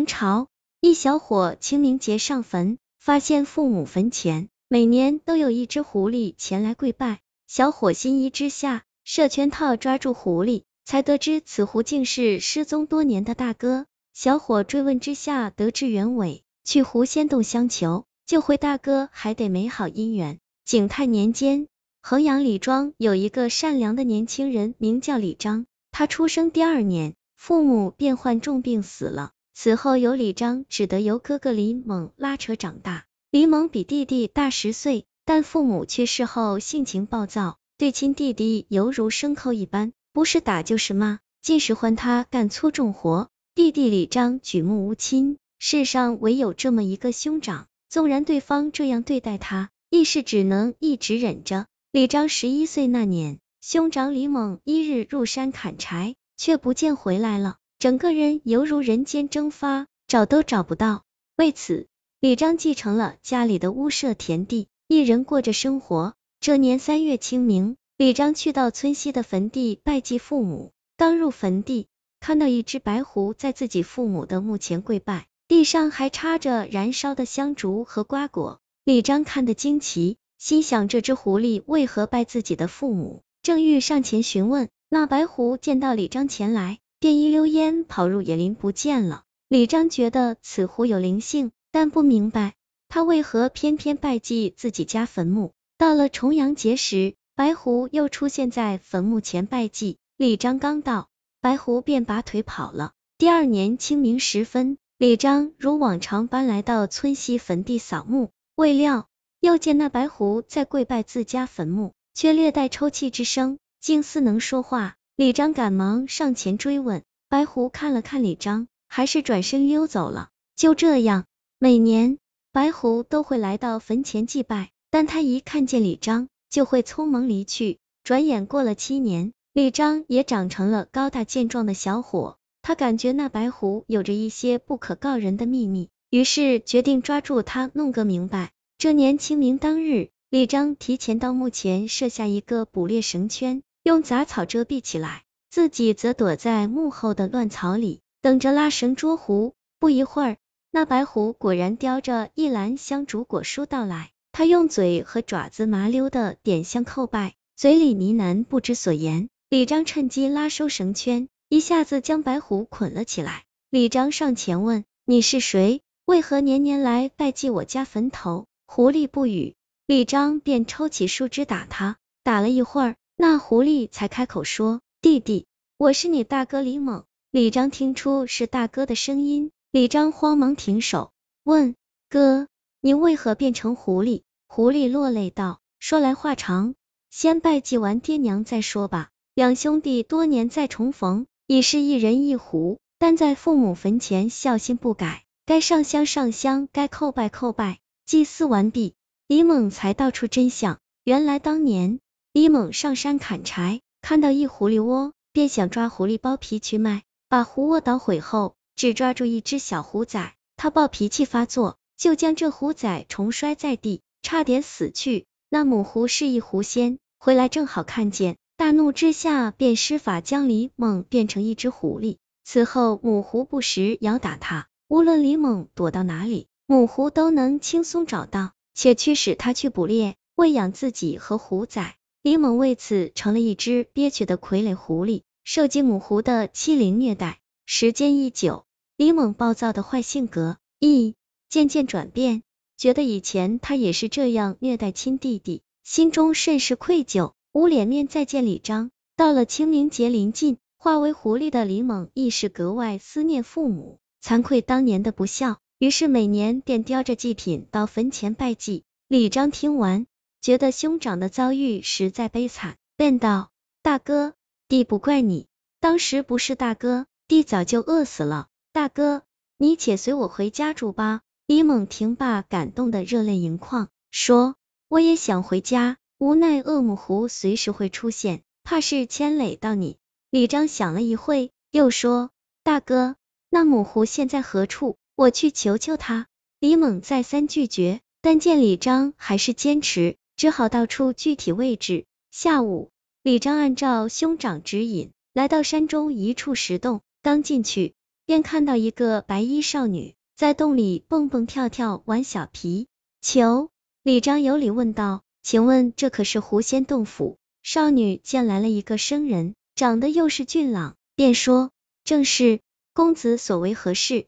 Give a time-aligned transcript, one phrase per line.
[0.00, 0.48] 明朝，
[0.80, 13.84] 一小伙清明节上坟，发现父母坟前每年都有一只狐狸前来跪拜，小伙心仪之下，设圈套抓住狐狸，才得知此狐竟是失踪多年的大哥。
[14.14, 20.38] 小伙追问之下，得知原委，去狐仙洞相求，救回大哥还得美好姻缘。
[20.64, 21.68] 景泰年间，
[22.00, 25.66] 衡阳李庄有一个善良的年轻人，名叫李章。
[25.92, 29.32] 他出生第二年，父母便患重病死了。
[29.62, 33.04] 此后，由李章只得由哥哥李猛拉扯长大。
[33.30, 43.28] 李猛比弟弟大十岁，但父母去世后性情暴躁，对亲弟弟犹如牲口一般，不是打就是骂，尽使唤他干粗重活。
[43.54, 51.66] 弟弟李章举目无亲，世上唯有这么一个兄长，纵然对方这样对待他，亦是只能一直忍着。
[51.92, 57.58] 李章十一岁那年，兄长李猛一日入山砍柴，却不见回来了。
[57.80, 61.04] 整个人犹如人间蒸发，找都找不到。
[61.34, 61.86] 为此，
[62.20, 66.12] 李章继承了家里的屋舍田地，一人过着生活。
[66.42, 70.72] 这年三月清明，李章去到村西的坟地拜祭父母。
[70.98, 71.86] 刚入坟地，
[72.20, 78.60] 看到一只白狐在自己父母的墓前跪拜，地上还插着燃烧的香烛和瓜果。
[78.84, 83.22] 李章看得惊奇，心想这只狐狸为何拜自己的父母？
[83.42, 86.79] 正欲上前询问，那白狐见到李章前来。
[87.00, 89.24] 便一溜烟跑入野林不见了。
[89.48, 92.52] 李章觉得此狐有灵性，但不明白
[92.88, 95.52] 他为何偏偏拜祭自己家坟墓。
[95.78, 99.96] 到了重阳节时，白狐又出现在坟墓前拜祭。
[100.18, 101.08] 李章刚到，
[101.40, 102.92] 白狐便拔腿跑了。
[103.16, 109.08] 第二年清明时分，李章如往常般来到村西坟地扫墓，未料
[109.40, 114.96] 又见那白狐在跪拜自家坟墓，却略带抽泣之声，竟似能说话。
[115.20, 120.30] 李章赶忙上前追问，白狐看了看李章，还是转身溜走了。
[120.56, 121.26] 就这样，
[121.58, 122.16] 每年
[122.52, 127.76] 白狐都会来到坟前祭拜，但他一看见李章，就会匆忙离去。
[128.02, 132.38] 转眼过了七年，李章也长成了高大健壮的小伙。
[132.62, 138.52] 他感觉那白狐有着一些不可告人的秘密，于是决定抓住他弄个明白。
[138.78, 143.62] 这年清明当日，李章提前到墓前设下一个捕猎绳圈。
[143.82, 149.54] 用杂草遮蔽起来，自己则躲在幕后的乱草里，等着拉绳捉狐。
[149.78, 150.36] 不一会儿，
[150.70, 159.30] 那白狐果然叼着一篮香烛果蔬到来，他用嘴和爪子麻溜的点香叩拜，嘴里呢喃不知所言。
[159.48, 163.44] 李章趁机拉收绳圈，一下子将白狐捆了起来。
[163.70, 165.80] 李章上前问：“你是谁？
[166.04, 169.54] 为何年年来拜祭我家坟头？”狐狸不语，
[169.86, 172.96] 李章便抽起树枝打他，打了一会儿。
[173.22, 175.44] 那狐狸才开口说：“弟弟，
[175.76, 181.12] 我是你大哥李猛。”李章听出是大哥的声音，李章慌忙停手，
[181.44, 181.74] 问
[182.08, 182.48] ：“哥，
[182.80, 186.74] 你为何变成狐狸？”狐狸落泪道：“说来话长，
[187.10, 189.10] 先拜祭完爹娘再说吧。
[189.34, 197.80] 两兄弟多年再重逢，已是一人一狐，但在父母坟前孝心不改，该上香上香，该叩拜叩拜。
[198.06, 198.94] 祭祀完毕，
[199.26, 200.78] 李猛才道出真相。
[201.04, 202.00] 原来当年。
[202.32, 210.36] 李猛上山砍柴，看到一狐狸窝，便想抓狐狸剥皮去卖，把狐窝捣毁后，只抓住一只小狐崽。
[210.56, 215.26] 他暴脾气发作，就将这狐崽重摔在地，差点死去。
[215.48, 222.18] 那母狐是一狐仙，回来正好看见，大怒之下便施法将李猛变成一只狐狸。
[222.44, 231.96] 此后母狐不时咬打他，无论李猛躲到哪里，母狐都能轻松找到，且驱使他去捕猎，喂养自己和狐崽。
[232.22, 237.40] 李猛为此成了一只憋屈的傀儡狐狸，受尽母狐的欺凌虐待。
[237.64, 238.66] 时间一久，
[238.98, 241.14] 李猛暴躁的坏性格亦
[241.48, 242.42] 渐渐转变，
[242.76, 248.90] 觉得以前他也是这样虐待亲弟弟，心中甚是愧疚，无脸面再见李章。
[249.16, 258.84] 到了清明节临近，化为狐狸的李猛亦是格外思念父母，惭愧当年的不孝，于是每年便叼着祭品到坟前拜祭。
[259.08, 260.06] 李章听完。
[260.40, 263.50] 觉得兄长的遭遇实在悲惨，便道
[263.82, 264.34] ：“大哥，
[264.68, 265.46] 弟不怪你，
[265.80, 268.48] 当时不是大哥，弟早就饿死了。
[268.72, 269.22] 大哥，
[269.58, 274.54] 你且随我回家住吧。”李猛听罢，感动的热泪盈眶，说
[274.88, 279.98] ：“我也想回家，无奈恶母狐随时会出现，怕是牵累到你。”
[280.30, 282.30] 李章想了一会，又说
[282.62, 283.16] ：“大哥，
[283.50, 284.96] 那母狐现在何处？
[285.16, 286.28] 我去求求他。”
[286.60, 290.16] 李猛再三拒绝，但见李章还是坚持。
[290.40, 292.06] 只好道出具体位置。
[292.30, 292.90] 下午，
[293.22, 297.02] 李章按照兄长指引，来到山中一处石洞。
[297.20, 297.92] 刚进去，
[298.24, 302.88] 便看到一个白衣少女在洞里蹦蹦跳跳玩小皮
[303.20, 303.68] 球。
[304.02, 311.70] 李章有礼问道：“请问这可是狐仙洞府？”少女见来了一个生人，长得又是俊朗，便说
[312.02, 312.60] ：“正是，
[312.94, 314.26] 公子所为何事？”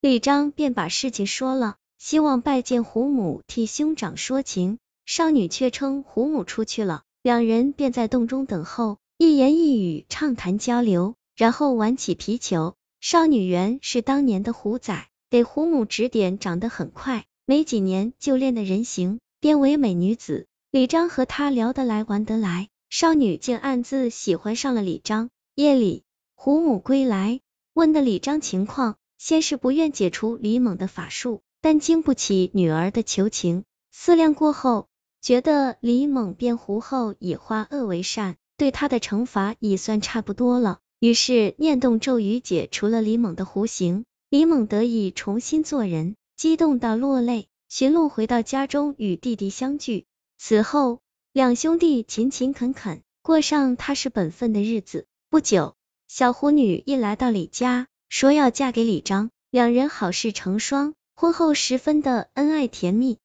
[0.00, 4.78] 李章便把事情说了，希望拜见胡母替兄长说情。
[5.10, 12.74] 少女却称胡母出去了，两人便在洞中等候，一言一语畅谈交流，然后玩起皮球。
[13.00, 17.24] 少女原是当年的虎仔，给胡母指点，长得很快。
[17.46, 20.46] 没几年就练得人形，变为美女子。
[20.70, 25.30] 李章和她聊得来，玩得来，少女竟暗自喜欢上了李章。
[25.54, 27.40] 夜里，胡母归来，
[27.72, 34.86] 问的李章情况，先是不愿解除李猛的法术，但经不起女儿的求情，思量过后，
[35.28, 46.16] 觉得李猛变狐后以化恶为善，对他的惩罚已算差不多了，于是念动咒语解除了李猛的狐形，李猛得以重新做人。
[46.34, 50.06] 激动到落泪，寻路回到家中与弟弟相聚。
[50.38, 51.00] 此后，
[51.34, 55.04] 两兄弟勤勤恳恳，过上踏实本分的日子。
[55.28, 55.74] 不久，
[56.08, 63.18] 小狐女一来到李家，说要嫁给李章，两人好事成双，婚后十分的恩爱甜蜜。